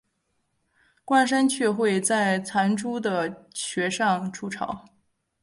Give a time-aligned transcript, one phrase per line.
[1.05, 4.83] 冠山雀会在残株的穴上筑巢。